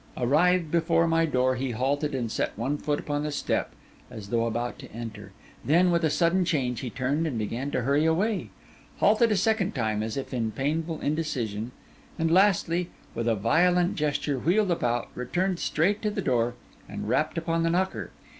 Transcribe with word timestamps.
Arrived 0.17 0.71
before 0.71 1.07
my 1.07 1.27
door, 1.27 1.55
he 1.57 1.69
halted 1.69 2.15
and 2.15 2.31
set 2.31 2.57
one 2.57 2.75
foot 2.75 2.99
upon 2.99 3.21
the 3.21 3.31
step, 3.31 3.69
as 4.09 4.29
though 4.29 4.47
about 4.47 4.79
to 4.79 4.91
enter; 4.91 5.31
then, 5.63 5.91
with 5.91 6.03
a 6.03 6.09
sudden 6.09 6.43
change, 6.43 6.79
he 6.79 6.89
turned 6.89 7.27
and 7.27 7.37
began 7.37 7.69
to 7.69 7.83
hurry 7.83 8.03
away; 8.05 8.49
halted 8.97 9.31
a 9.31 9.37
second 9.37 9.75
time, 9.75 10.01
as 10.01 10.17
if 10.17 10.33
in 10.33 10.49
painful 10.49 10.99
indecision; 11.01 11.71
and 12.17 12.31
lastly, 12.33 12.89
with 13.13 13.27
a 13.27 13.35
violent 13.35 13.93
gesture, 13.95 14.39
wheeled 14.39 14.71
about, 14.71 15.09
returned 15.13 15.59
straight 15.59 16.01
to 16.01 16.09
the 16.09 16.19
door, 16.19 16.55
and 16.89 17.07
rapped 17.07 17.37
upon 17.37 17.61
the 17.61 17.69
knocker. 17.69 18.09